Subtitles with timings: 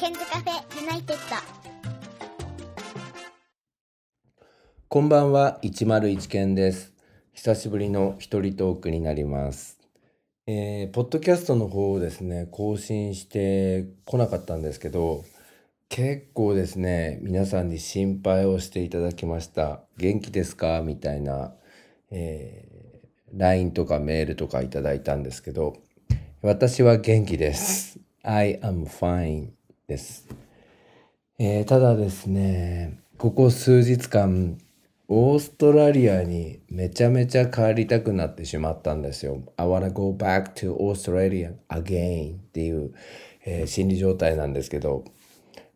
[0.00, 1.22] ケンズカフェユナイテッド。
[4.88, 6.92] こんばんは101ケンです。
[7.32, 9.80] 久しぶりの一人トークになります。
[10.46, 15.24] えー、ポッドキャストの方をですね更新してこなかったんですけど
[15.88, 19.80] 結構ですね皆さんに心配をしていただきました。
[19.96, 20.80] 元気ですか？
[20.80, 21.54] みたいな、
[22.12, 25.76] えー、LINE とかメールとかいただいたんですけど
[26.40, 27.98] 私は元気です。
[28.22, 29.57] I am fine.
[29.88, 30.28] です。
[31.38, 34.58] えー、ただですね、ここ数日間、
[35.08, 39.40] オーストラリアにめちゃめちゃ帰りたくなってしまったんですよ。
[39.56, 42.92] I wanna go back to Australia again っていう、
[43.46, 45.04] えー、心理状態なんですけど、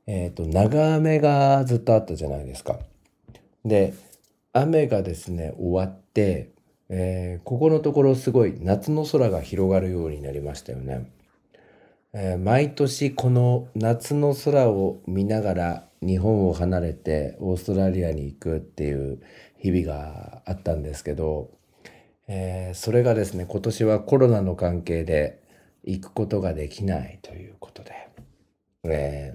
[0.07, 2.81] えっ、ー、と、長雨がずっとあったじゃないですか。
[3.65, 3.95] で、
[4.53, 6.51] 雨がですね、終わって、
[6.91, 11.07] えー、ここのところすごい夏の空が広がるようになりましたよね。
[12.15, 19.23] えー、毎年この夏の空を見ながら日本を離れてオーストラリアに行くっていう
[19.59, 21.51] 日々があったんですけど、
[22.29, 25.43] えー、それがですね今年はコロナの関係で
[25.85, 28.11] 行くことができないということで、
[28.85, 29.35] え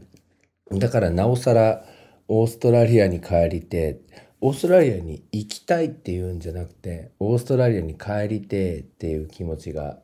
[0.70, 1.84] ー、だからなおさら
[2.28, 4.02] オーストラリアに帰りて
[4.40, 9.98] オーストラリアに行きたいっていうんじゃなくてオーストラリアに帰りてっていう気持ちが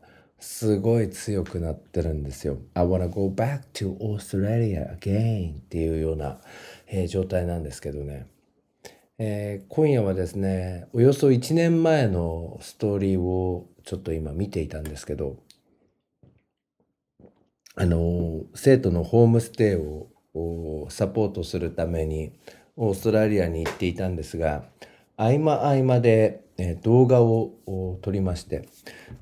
[0.43, 2.57] すごい強くなってるんですよ。
[2.73, 6.41] I wanna go back to Australia again っていうような、
[6.85, 8.27] えー、状態なんですけどね。
[9.17, 15.37] えー、今夜はですね、およそ1年前のストーリーをちょっと今見ていたんですけど、
[17.75, 19.75] あの、生徒のホームステイ
[20.37, 22.33] をサポートするために
[22.75, 24.65] オーストラリアに行っていたんですが、
[25.15, 27.51] 合間合間でえ動画を
[28.01, 28.69] 撮りまして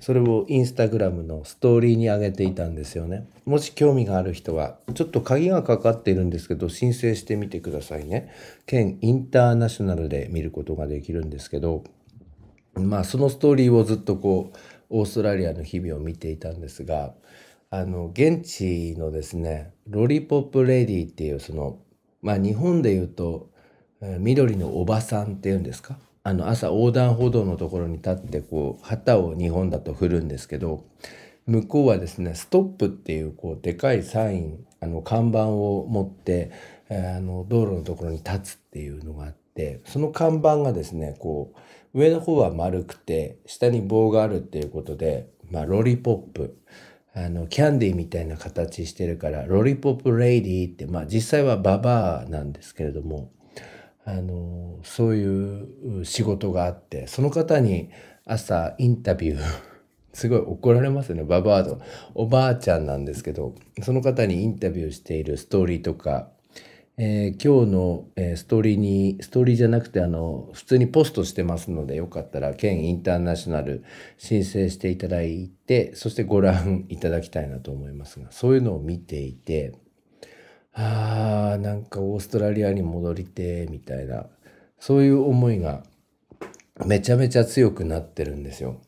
[0.02, 3.30] それをインスタグラムのストーリーに上げていたんですよね。
[3.46, 8.32] もし興味がある人はちょっと鍵がかかっているんですけど申請してみてくださいね。
[8.66, 11.84] 県インターナショナルで見ることができるんですけど
[12.74, 14.58] まあそのストーリーをずっとこう
[14.90, 17.14] オーストラリアの日々を見ていたんですが
[17.70, 21.80] あの現地のですねロリポップレディっていうその
[22.22, 23.50] まあ日本で言うと
[24.20, 25.98] 緑のおばさんっていうんですか？
[26.24, 30.86] あの朝横断歩道のところに立ってこう旗を日本だと振るんですけど
[31.48, 36.52] 向こうはですねストップっていうこうでかいサインあの看板を持って、
[36.90, 41.54] えー、あの道路のところに立つっていうのがあってその看板がですねこ
[41.94, 46.58] う上の方は丸くて下に棒があるっていうことで、まあ、ロリポップ
[47.14, 53.32] あのキャンディーみたいな形してるからロリポップレイディーってまあ実際はババアなんですけれども
[54.06, 57.90] あのそういう仕事があってその方に
[58.26, 59.42] 朝インタビュー
[60.14, 61.24] すごい怒られますね。
[61.24, 61.80] ババアと。
[62.16, 66.30] おばあちゃんなんですけどその方にインタビューしているストーリーとか、
[66.98, 73.86] えー、今日の、え、ストーリーにストーリーじゃなくてあの普通にポストしてますのでよかったら県インターナショナル
[74.18, 79.74] 申請していただいてそしてご覧いただきたいなと思いますがそういうのを見ていて
[80.74, 84.26] あなんかオーストラリアに戻りてみたいな
[84.80, 85.84] そういう思いが
[86.86, 88.82] めちゃめちゃ強くなってるんですよ。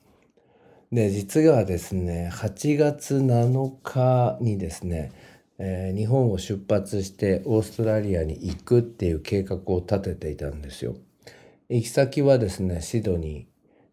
[0.92, 5.12] で実はですね8月7日にですね、
[5.58, 10.96] えー、日本を出発してオーストラリアに行くっていう計画を立てていたんですよ。
[11.70, 13.48] 行き先はですねシドニ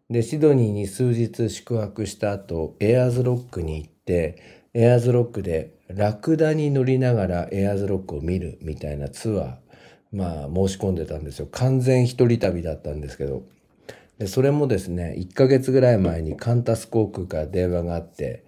[0.09, 4.41] ーでシドニーに数日宿泊した後エアーズロックに行って
[4.73, 9.55] エアーズロックでラクダに乗りながらエアーズロックを見るみたいなツアー、
[10.11, 11.47] まあ申し込んでたんですよ。
[11.51, 13.43] 完全一人旅だったんですけど。
[14.17, 18.45] でそれもですね、1ヶ月ぐらい前にカンタス航空から電話があって、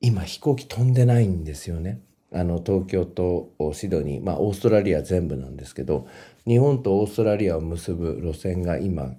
[0.00, 2.00] 今飛行機飛んでないんですよね。
[2.32, 6.06] あの東京とシドニー、まあオーストラリア全部なんですけど、
[6.46, 9.14] 日本とオーストラリアを結ぶ路線が今、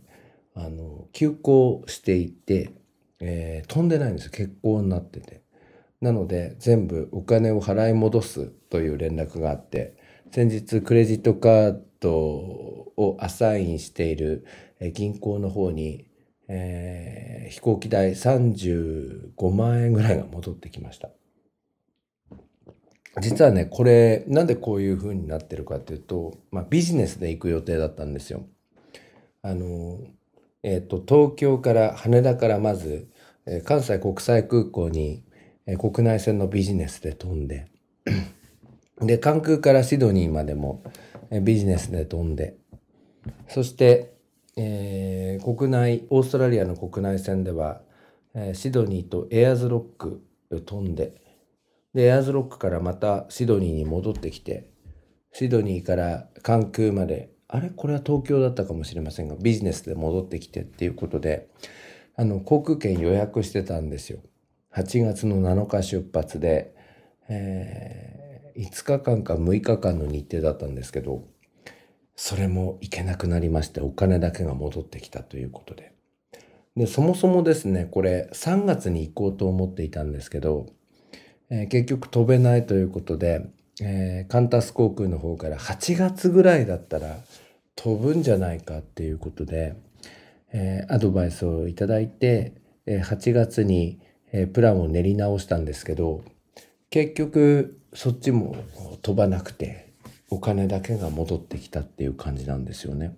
[0.54, 2.72] あの休校していて、
[3.20, 4.32] えー、飛んでないんですよ。
[4.32, 5.42] 欠航になってて。
[6.02, 9.96] なので全部お金を払い戻すという連絡があって
[10.32, 14.46] 先日クレジットカードをアサインしている
[14.94, 16.06] 銀行の方に、
[16.48, 21.10] えー、飛行機代35万円ぐらいが戻ってきました。
[23.20, 28.46] 実はねこれなんでこういう風になってるかっていうと、まあ、ビジネスで行く予定だったんですよ。
[29.42, 30.00] あの
[30.62, 33.10] えっ、ー、と東京から羽田からまず
[33.66, 35.24] 関西国際空港に
[35.68, 37.68] え国内線のビジネスで飛んで。
[39.00, 40.82] で関空からシドニーまでも、
[41.30, 42.56] えビジネスで飛んで。
[43.48, 44.14] そして、
[44.56, 47.82] えー、国内オーストラリアの国内線では、
[48.34, 50.24] えシドニーとエアーズロック
[50.66, 51.14] 飛んで。
[51.94, 54.70] でエアーズロックからまたシドニーに戻ってきて
[55.34, 57.72] シドニーから関空まであれ？
[57.72, 61.50] これは東京だったかもしれませんがビジネスで戻ってきてっていうことで
[62.16, 64.20] あの航空券予約してたんですよ。
[64.76, 66.76] 8月の7日出発で、
[67.30, 71.24] えー、5日間か6日間の日程だったんですけど
[72.16, 75.94] それも行けなくなりましてお金だけが戻ってきたということで。
[76.76, 80.68] でそもそもですねこれ3月に行こうと思っていたんですけど、
[81.50, 83.50] えー、結局飛べないということで、
[83.82, 87.18] えー、カンタス航空の方から8月ぐらいだったら
[87.76, 89.76] 飛ぶんじゃないかっていうことで、
[90.54, 92.54] えー、アドバイスをいただいて、
[92.86, 94.00] え8月に、
[94.32, 96.24] えプランを練り直したんですけど
[96.90, 98.56] 結局そっちも
[99.02, 99.94] 飛ばなくて
[100.30, 103.16] お金だけが戻ってきたっていう感じなんですよね。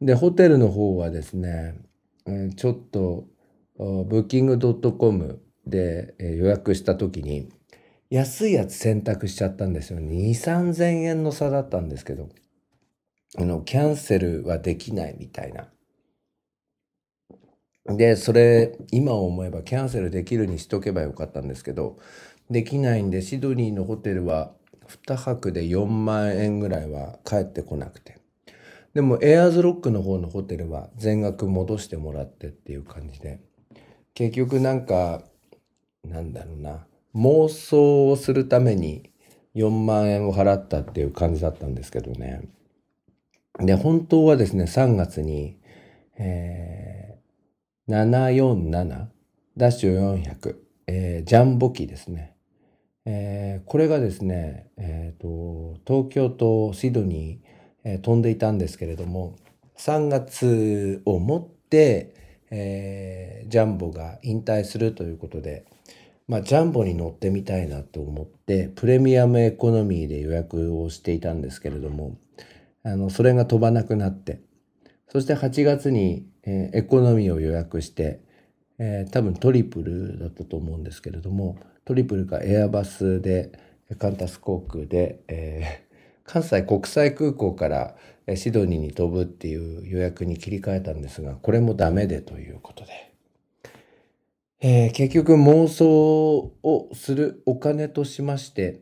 [0.00, 1.74] でホテルの方はですね、
[2.26, 3.26] えちょっと
[3.76, 7.48] ブッキングドットコムで予約した時に
[8.10, 9.98] 安いやつ選択しちゃったんですよ。
[9.98, 12.28] 2、3000円の差だったんですけど。
[13.36, 15.68] あの、キャンセルはできないみたいな。
[17.86, 21.98] で、それ、今思えばキャンセルできるにしとけばよかったんですけど、
[22.50, 24.52] できないんで、シドニーのホテルは
[25.06, 28.18] 2泊で4万円ぐらいは帰ってこなくて。
[28.94, 33.40] でも、エアーズロックの方のホテルは全額戻してもらってっていう感じで、
[34.14, 35.22] 結局なんか、
[36.04, 39.10] なんだろうな、妄想をするために
[39.54, 42.48] 4万円を払ったっていう感じだったんですけどね。
[43.58, 45.58] で、本当はですね、3月に、
[46.16, 47.18] え、
[47.88, 49.08] 747
[49.58, 50.22] ダッシュ
[50.86, 52.34] 400、ジャンボ機ですね。
[53.04, 57.48] えー、これがですね、えーと、東京とシドニー、
[57.84, 59.36] えー、飛んでいたんですけれども、
[59.76, 62.14] 3月をもって、
[62.50, 65.66] えー、ジャンボが引退するということで、
[66.26, 72.16] まあ、ジャンボに乗ってみたいなと思って、プレミアムエコノミーで予約をしていたんですけれども、
[72.82, 74.40] あの、それが飛ばなくなって、
[75.08, 78.20] そして8月に、えー、エコノミーを予約して、
[78.78, 83.52] えー、多分トリプルだったと思うんですけれども、トリプルかエアバスで、
[83.98, 87.96] カンタス航空で、えー、関西国際空港から
[88.34, 93.12] シドニーに飛ぶっていう予約に切り替えたんですが、これもダメでということで。
[94.60, 95.86] えー、結局妄想
[96.62, 98.80] をするお金としまして、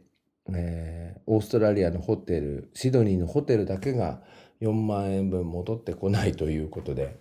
[0.54, 4.22] えー、オーストラリアのホテルシドニーのホテルだけが
[4.62, 7.16] 4万円分戻ってこないということで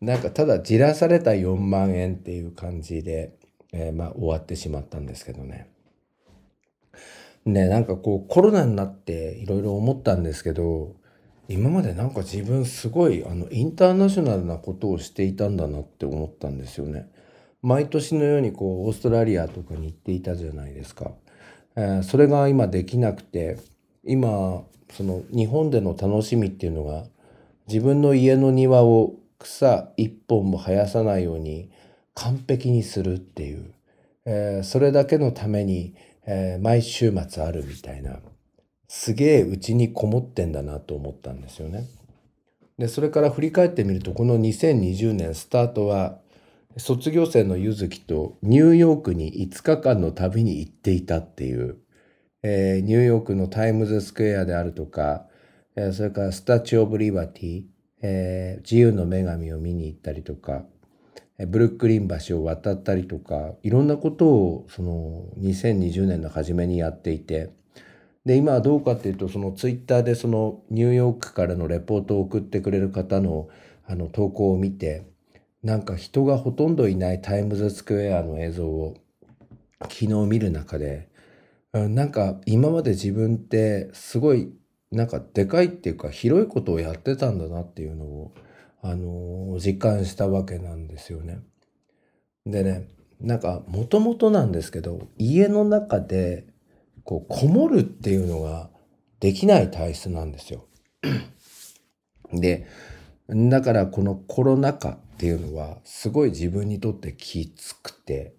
[0.00, 3.32] なんかただじらされた4万円っていう感じで、
[3.72, 5.68] えー、まあ終わってしまったんですけどね。
[7.44, 10.94] ねなんかこうコロナになっていろいろ思ったんですけど
[11.48, 17.08] 今までなんか自分すごいあのインターナショナルなことをしていたんだなって思ったんですよね。
[17.62, 21.12] 毎年のようにこうオーストラリアとかに行っていたじゃないですか。
[21.76, 23.58] えー、それが今できなくて
[24.06, 24.62] 今
[24.92, 27.04] その日本での楽しみっていうのが
[27.68, 31.70] 自分の家の庭を草一本も生やさないように
[32.14, 33.74] 完璧にするっていう、
[34.24, 35.94] えー、それだけのために、
[36.26, 38.20] えー、毎週末あるみたいな。
[38.88, 41.86] すげえうちにこもってんだなと思ったんですよね。
[42.78, 46.18] でそれから振り返ってみるとこの2020年スタートは
[46.76, 51.78] 卒業生のゆずきとニューヨークに5日間の旅に行っていたっていう、
[52.42, 55.26] えー、ニューヨークのタイムズスクエアであるとか、
[55.74, 57.62] えー、それからスタチュ・オブ・リバティ、
[58.02, 60.64] えー、自由の女神を見に行ったりとか、
[61.48, 67.50] ブルックリン橋を渡ったりとか、いろんなことをその2020年の初めにやっていて、
[68.24, 73.48] で、今はどうかっていうと、そのツイッターでそのニューヨークからのレポートを送ってくれる方の
[73.88, 75.06] あの投稿を見て、
[75.62, 78.94] なんか人がほとんどいないタイムズスクエアの映像を
[79.82, 81.08] 昨日見る中で
[81.88, 84.52] なんか今まで自分ってすごい
[84.90, 88.34] なんかでかいっていうか広いことをやってたんだなっていうのを
[88.82, 91.40] あの実感したわけなんですよね。
[92.46, 92.88] でね
[93.20, 96.46] なんかもともとなんですけど家の中で
[97.02, 98.70] こうこもるっていうのが
[99.20, 100.66] できない体質なんですよ。
[102.32, 102.66] で
[103.28, 108.35] だからこのコロナ禍っていうのはすごい自分にとってきつくて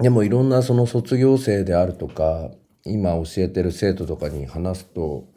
[0.00, 2.50] でもいろんなその卒業生であるとか
[2.84, 5.28] 今教えてる生徒とかに話すと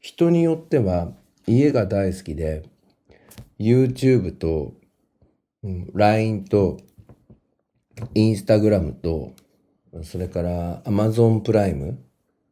[0.00, 1.12] 人によっては
[1.46, 2.64] 家が大好きで
[3.58, 4.74] YouTube と、
[5.94, 6.78] LINE と
[8.14, 9.32] Instagram と
[10.02, 11.98] それから Amazon プライム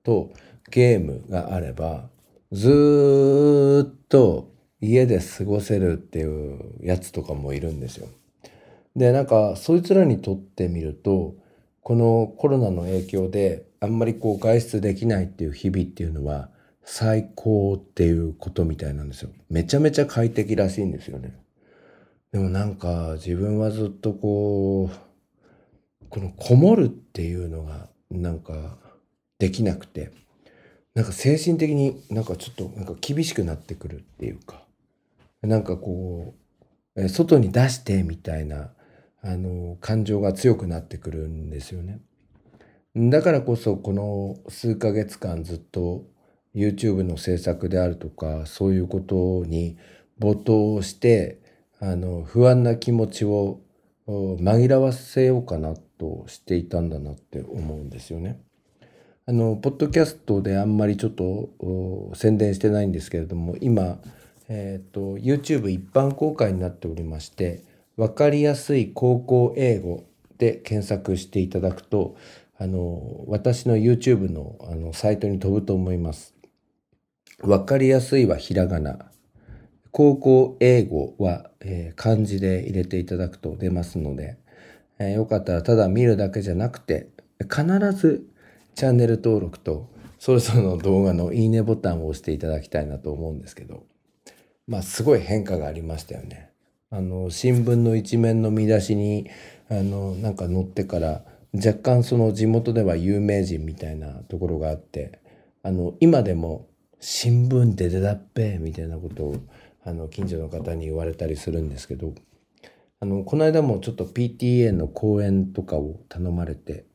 [0.02, 0.32] と
[0.70, 2.08] ゲームがあれば
[2.50, 8.08] ずっと家で過ごせるっていうやつとかもいるんですよ。
[8.96, 11.36] でなんかそいつらにとってみると
[11.84, 16.48] このコロナの影響であんまりこう外出できないっていう日々っていうのは
[16.82, 19.30] 最高っていうことみたいなんですよ。
[19.50, 21.36] めちゃめちゃ快適らしいんですよね。
[22.32, 28.78] でもなんか自分はずっとこう、このこもるっていうのがなんか
[29.38, 30.10] できなくて、
[30.94, 34.64] なんか精神的になんかちょっとなんか厳しくなってくるっていうか、
[35.42, 36.34] なんかこ
[36.96, 38.73] う、外に出してみたいな、
[39.24, 42.00] あの、感情が強くなってくるんですよね。
[42.96, 46.04] だからこそこの数ヶ月間ずっと
[46.54, 49.76] YouTube の制作であるとかそういうことに
[50.20, 51.40] 没頭して
[51.80, 53.60] あの不安な気持ちを
[54.06, 58.40] 紛らわせようかなとしていたんだなって思うんですよね。
[59.26, 63.98] あのポッドキャストであんまりちょっと宣伝してないんですけれども今、
[64.48, 67.64] えーと、YouTube 一般公開になっておりまして
[67.96, 70.04] 分かりやすい高校英語
[70.38, 72.16] で検索していただくと
[72.58, 76.34] あの私の YouTube のあのサイトに飛ぶと思います。
[77.40, 79.10] わかりやすいはひらがな。
[79.90, 84.38] 高校英語は、えー、漢字で入れていただくと出ますので、
[84.98, 87.10] えー、よかったらただ見るだけじゃなくて、
[87.42, 88.26] 必ず
[88.74, 93.84] チャンネル登録とそろそろの動画のいいねボタンを押していただきたいなと思うんですけど、
[94.66, 96.53] まあすごい変化がありましたよね。
[96.96, 99.28] あの、新聞の一面の見出しに、
[99.68, 101.24] あの、なんか載ってから、
[101.54, 105.20] 若干その地元では有名人みたいなところがあって、
[105.62, 106.68] あの、今でも
[107.06, 109.36] 新聞で出だっぺみたいなことを
[109.84, 112.14] あの近所の方に言われたりするんですけど
[113.00, 116.86] あのこの間もちょっと PTA の講演とかを頼まれて、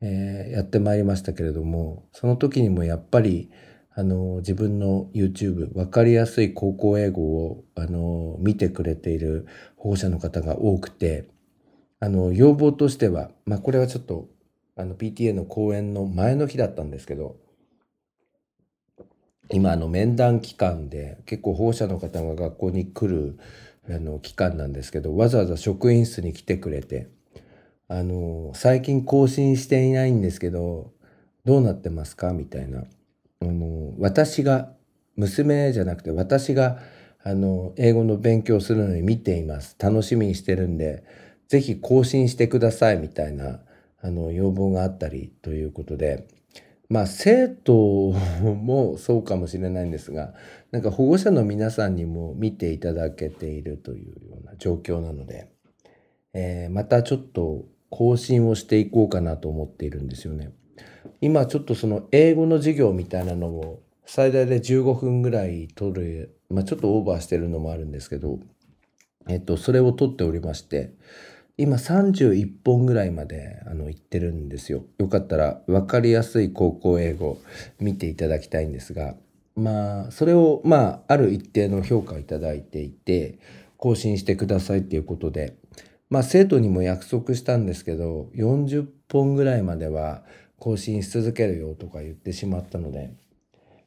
[0.00, 3.50] えー、やってまいりましたけれどもその時にもやっぱり
[3.94, 9.46] あの自分の YouTube 分かりやすい高校英語をあの見てくれている
[9.76, 11.28] 保護者の方が多くて
[12.00, 14.28] あの要望としては、まあ、これはちょっと
[14.76, 17.36] あの PTA の講演の前の日だったんですけど
[19.50, 23.38] 今あの面談期間で結構保護者の方が学校に来る
[23.90, 27.08] あの期間なんですけどわざわざ職員室に来てくれて
[27.88, 30.92] あの最近更新していないんですけど
[31.44, 32.32] どうなってますか？
[32.32, 32.84] みたいな。
[33.42, 34.72] あの私が
[35.16, 36.78] 娘じゃなくて私が
[37.24, 41.04] あの英語の勉強するのに見ています楽しみにしてるんで
[41.48, 43.60] 是非更新してくださいみたいな
[44.00, 46.26] あの要望があったりということで
[46.88, 50.34] まあ生徒もそうかもしれないんですが
[50.72, 55.48] なんか保護者の皆さんにも見ていただけているというような状況なので、
[56.34, 60.50] えー、またちょっと更新をしていこうかなと思っているんですよね。
[61.22, 68.40] 今ちょっとその英語の授業みたいなのを最大で15分ぐらい取る、まあ、ちょっとオーバーしてるのもあるんですけど、
[69.28, 70.90] えっと、それを取っておりまして、
[71.56, 74.82] 今31本ぐらいまであの行ってるんですよ。
[74.98, 77.38] よかったら分かりやすい高校英語
[77.78, 79.14] 見ていただきたいんですが、
[79.54, 83.38] まあ、それを、まあ、ある一定の評価をいただいていて、
[83.76, 85.56] 更新してくださいっていうことで、
[86.10, 90.24] まあ、生徒にも約束したんですけど、40本ぐらいまでは
[90.62, 93.12] 更新し続けるよとか言ってしまったので、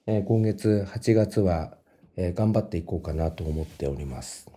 [0.07, 1.77] えー、今月8月は、
[2.17, 4.51] えー、頑張っていこうかなと思っております。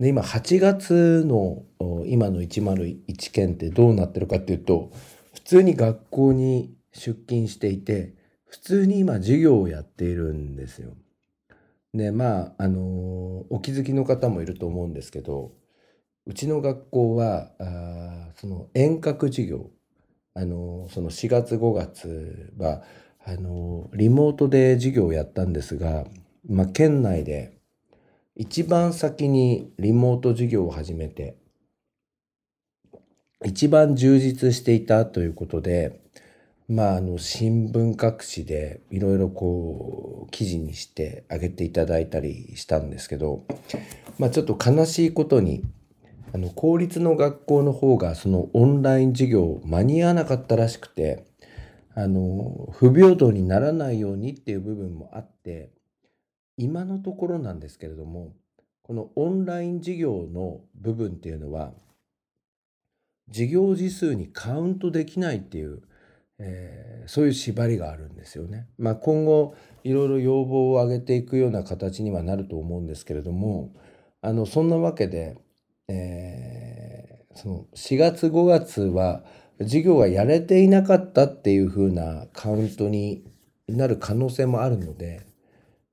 [0.00, 1.64] で今8月の
[2.06, 4.90] 今の101件ってどうなってるかっていうと
[5.34, 8.14] 普通に学校に出勤していて
[8.46, 10.94] 普通に今授業をやっているんですよ。
[11.92, 15.52] でまああのお気づきの方もいると思うんですけど
[16.24, 19.70] うちの学校はあその遠隔授業
[20.34, 22.82] あのその4月5月は
[23.24, 26.04] あのリモートで授業をやったんですが、
[26.48, 27.62] まあ、県内で
[28.34, 31.36] 一番先にリモート授業を始めて、
[33.44, 36.00] 一番充実していたということで、
[36.68, 43.44] まあ、あの、新聞各紙でいろいろこう、記事にしてあげていただいたりしたんですけど、
[44.18, 45.62] まあ、ちょっと悲しいことに、
[46.34, 51.26] あの、公立の学校の方がそのオンライン授業間に合わなかったらしくて、
[51.94, 55.70] あの、不平等にならないようにっていう部分もあって、
[56.56, 58.34] 今のところなんですけれども、
[58.82, 61.72] このオンライン授業の部分っていうのは、
[63.28, 65.82] 授業時数にカウントできないっていう、
[66.38, 68.68] えー、そういう縛りがあるんですよね。
[68.78, 73.72] まあ、今後いろいろ要望を上げていくような形にはなると思うんですけれども
[74.22, 75.36] あのそんなわけで、
[75.92, 79.22] えー、その4月5月は
[79.58, 83.24] 授業がやれていなかったっていうふうなカウントに
[83.68, 85.26] なる可能性もあるので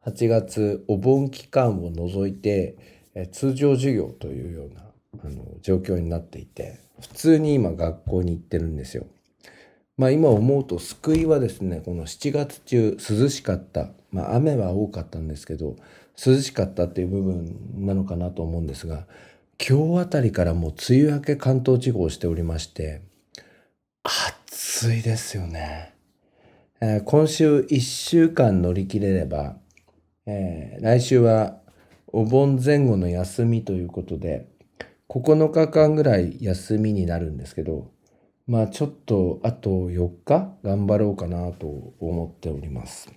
[0.06, 2.78] 8月お盆期間を除いて
[3.16, 4.82] え通常授業というような
[5.24, 9.06] あの状況になっていて普通に今学校に行ってるんですよ。
[9.98, 15.76] まあ今思うと救いはですねこの7月中涼しかったまあ雨は多かったんですけど
[16.26, 19.08] 涼しかったっていう部分なのかなと思うんですが
[19.62, 23.02] 今日あたりからもう梅雨明け関東地方しておりまして
[24.04, 25.94] 暑いですよね。
[26.80, 29.58] えー、今週1週間乗り切れれば、
[30.26, 31.60] えー、来週は
[32.08, 34.48] お盆前後の休みということで
[35.10, 37.92] 9日間ぐらい休みになるんですけど
[38.48, 41.68] まあちょっとあと4日頑張ろうかなと
[42.00, 43.12] 思っております。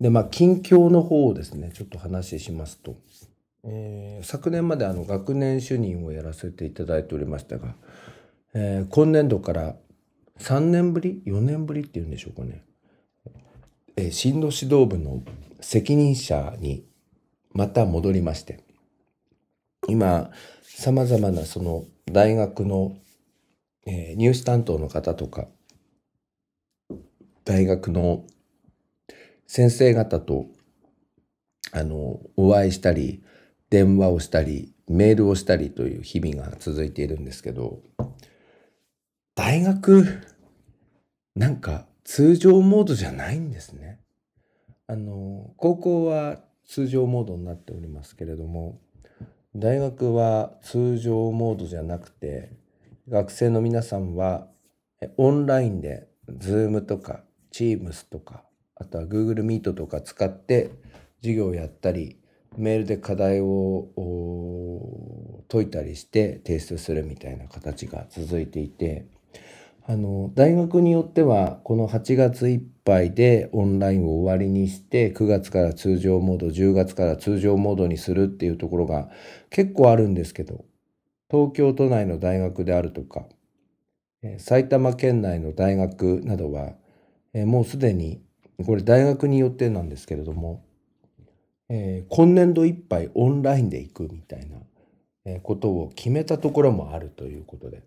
[0.00, 2.96] でまあ近況の方をですねちょっと話しますと、
[3.64, 7.74] えー、昨年まであの学年主任をやらせていただいておりましたが、
[8.54, 9.76] えー、今年度から
[10.38, 12.64] 3年ぶり4年ぶりっていうんでしょうかね、
[13.96, 15.22] えー、進路指導部の
[15.60, 16.84] 責任者に
[17.52, 18.64] また戻りまして
[19.88, 20.30] 今
[20.62, 22.96] さまざまなその大学の
[23.84, 25.48] えー、入試担当の方とか、
[27.44, 28.24] 大学の
[29.46, 30.46] 先生方と、
[31.72, 33.24] あの、お会いしたり、
[33.72, 37.80] 電話をしたり、メールをしたりという日々が続いているんですけど、
[39.34, 40.20] 大学、
[41.34, 43.98] なんか通常モードじゃないんですね。
[44.86, 48.78] あの、高校は通常モードになっておりますけれども、
[49.56, 52.52] 大学は通常モードじゃなくて、
[53.08, 54.48] 学生の皆さんは
[55.16, 60.70] オンラインで Zoom とか Teams とかあとは Google Meet とか使って
[61.22, 62.21] 授業をやったり
[62.56, 63.88] メールで課題を
[65.48, 69.06] 解いたりして提出するみたいな形が続いていて
[69.86, 79.08] あの大学によってはこの8月いっぱいでオンラインを終わりにして9月から通常モード10月から通常モードにするっていうところが
[79.50, 80.64] 結構あるんですけど
[81.32, 83.24] 東京都内の大学であるとか、
[84.36, 86.74] 埼玉県内の大学などは、
[87.32, 88.20] もうすでに、
[88.66, 90.62] これ大学によってなんですけれども、
[91.74, 97.82] えー、今年度いっぱいオンラインで行くみたいなことを決めたところもあるということで。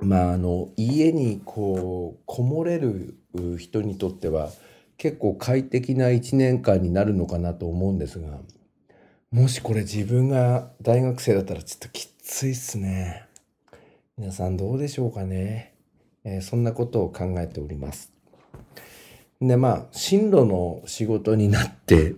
[0.00, 3.16] まあ、あの、家にこう、こもれる
[3.56, 4.50] 人にとっては、
[4.96, 8.40] 結構快適な一年間になるのかなと思うんですが、
[9.30, 13.28] もしこれ自分が大学生だったらちょっときついっすね。
[14.16, 15.74] 皆さんどうでしょうかね。
[16.24, 18.17] えー、そんなことを考えております。
[19.40, 22.14] で、まあ、進路の仕事になって、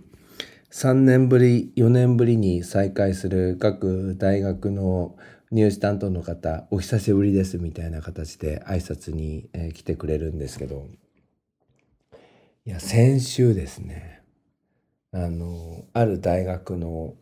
[0.71, 5.15] 3年ぶり、4年ぶりに再開する各大学の
[5.51, 10.87] 入試担当の方、お久しぶりですみたいな形で挨拶に、え来てくれるんですけど、
[12.65, 14.21] いや、先週ですね、
[15.13, 17.15] あのある大学の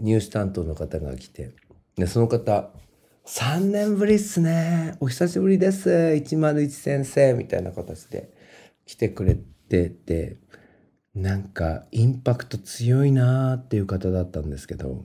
[0.00, 1.52] 入試担当の方が来て
[1.96, 2.70] でその方
[3.24, 8.30] 「3年ぶりっすねお久しぶりです101先生」みたいな形で
[8.86, 9.36] 来てくれ
[9.68, 10.36] てて
[11.14, 15.04] なんかインパクト強いなーっていう方だったんですけど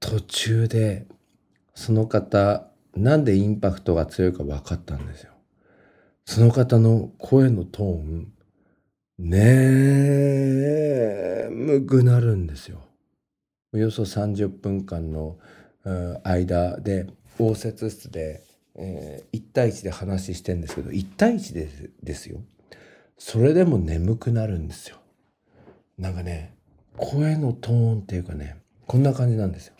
[0.00, 1.06] 途中で
[1.74, 5.32] その方なんでインパクトが強いか分かったんですよ。
[6.24, 8.32] その方の声のトーン
[9.18, 9.30] 眠
[11.86, 12.82] くなるんですよ。
[13.72, 15.38] およそ30分間の
[16.24, 17.06] 間で
[17.38, 18.42] 応接室で、
[18.74, 21.68] えー、1対1で話してんですけど1対1で
[22.02, 22.42] ですよ。
[23.18, 24.96] それでも眠くなるんですよ。
[25.98, 26.54] なんかね
[26.96, 29.74] 声のトーンっていうかねこんな感じなんですよ。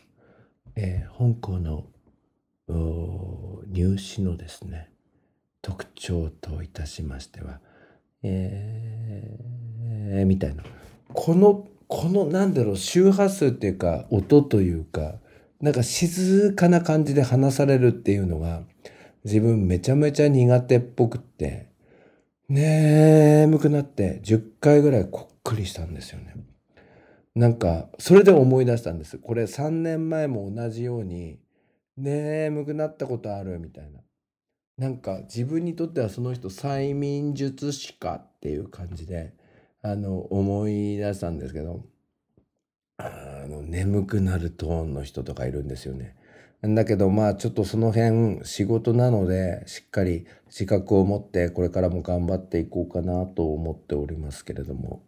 [0.77, 1.85] えー、香港の
[3.69, 4.91] 入試のですね
[5.63, 7.61] 特徴といたしましては
[8.23, 10.65] えー、みたいな。
[11.13, 15.17] この、このなんだろう、周波数っていうか、音というか、
[15.61, 18.63] なんか静かな感じで話されるっていうのが、
[19.25, 21.69] 自分めちゃめちゃ苦手っぽくって、
[22.49, 26.35] 眠くなって10回ぐらいこっくりしたんですよね。
[27.35, 29.19] なんか、それで思い出したんです。
[29.19, 31.39] これ3年前も同じように、
[31.97, 34.01] 眠くなったことあるみたいな。
[34.79, 39.33] なんか自分にとってはその人催眠術師かっていう感じで
[39.81, 41.83] あの思い出したんですけど
[42.99, 46.15] あの眠くなるトーンの人とかいるんですよね。
[46.75, 55.03] だけどまあちょっとその辺仕事なのでしっかり自覚を持ってこれからも頑張っていこうかなと思っておりますけれども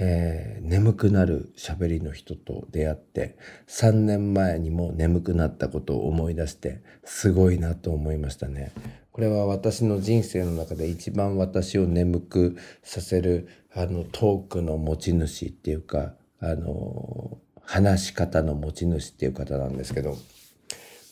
[0.00, 8.72] えー、眠くなる喋りの人と出会って3年前にも眠くなったことを思い出してすごいなと思いましたね。
[9.10, 20.16] これは私の人生の中で一番私を眠くさせるあのトークの持ち主っていうかあの話し方の持ち主っていう方なんですけど、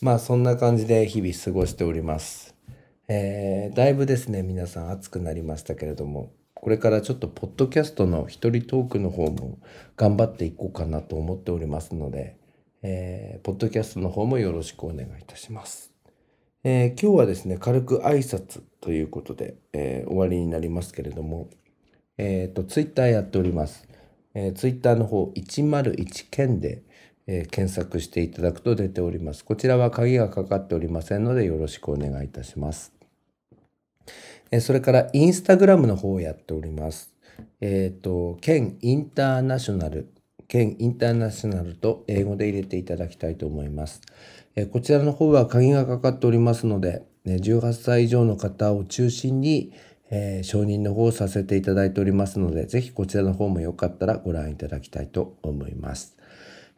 [0.03, 2.55] まあそんな感じで日々過ごしております。
[3.09, 9.59] えー、だいぶですね、皆さん暑くなりましたけれども、これからちょっとポッドキャストの一人トークの方も
[9.97, 12.37] 頑張っていこうかなと思っておりますので、
[12.83, 15.93] えー、ポッドキャストの方もよろしくお願いいたします。
[16.65, 21.49] えー、今日はですね、軽く挨拶ということで、えー、終わりになりますけれども、
[22.19, 23.89] えっ、と、ツイッターやっております。
[24.35, 26.83] えー、ツイッターの方101件で、
[27.27, 29.45] えー、検索していただくと出ております。
[29.45, 32.93] こちらは鍵がかかっておりませんのでよろしくお願いいたします。
[34.51, 37.13] えー、それからインスタグラムの方をやっております。
[37.61, 40.09] えっ、ー、と、県インターナショナル、
[40.49, 44.01] 県インターナショナルと英語で入れていただきたいと思います。
[44.55, 49.73] えー、こちらの方は鍵がかかっておりますので、ね、18歳以上の方を中心に、
[50.11, 56.16] えー、承認の方をさせていただいておりますので、ぜひこちらの方もよかったらご覧いただきたいと思います。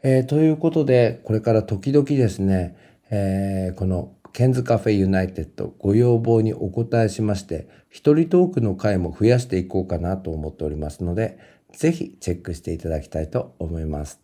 [0.02, 2.76] えー、ということで、これから時々ですね、
[3.10, 11.38] えー、このケンズカフェユナイテッドご要望にお答えしまして、一人トークの回も増やしていこうかなと思っておりますので、
[11.72, 14.20] ぜひチェックしていただきたいと思います。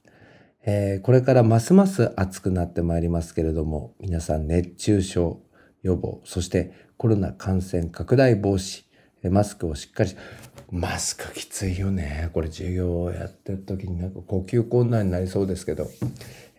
[0.65, 5.41] えー、これからますます暑くなってまいりますけれども、皆さん熱中症
[5.83, 8.85] 予防、そしてコロナ感染拡大防止、
[9.31, 10.11] マスクをしっかり
[10.75, 12.31] マスクきついよね。
[12.35, 15.89] これ授業をやってる時になんか呼吸困難になりそうですけど、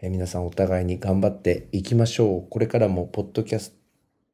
[0.02, 2.50] え皆さんお互いに頑張っていきましょう。
[2.50, 3.76] これからもポッドキャス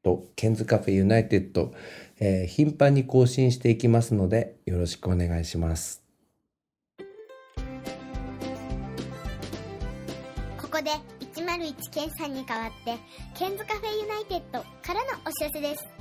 [0.03, 1.73] トケンズカフェユナイテッド、
[2.19, 6.03] えー、頻繁に更新していきますのでよろしくお願いします。
[10.61, 10.91] ここで
[11.33, 12.99] 101ケンさんに代わって
[13.35, 16.00] Ken's Cafe United からのお知らせです。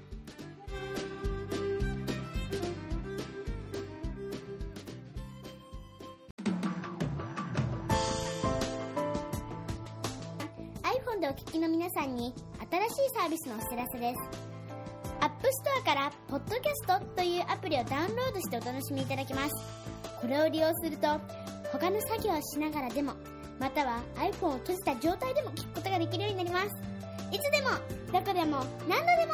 [12.01, 12.33] さんに
[12.71, 14.19] 新しいサービスのお知らせです。
[15.19, 19.53] App Store から「ポッドキャスト」というアプリをダウンロードしてお楽しみいただけます。
[20.19, 21.07] これを利用すると
[21.71, 23.13] 他の作業をしながらでも
[23.59, 26.67] または iPhone を閉じた状態でも聞くことができるようになります。
[27.31, 27.69] いつでも
[28.11, 29.33] どこでも何度でも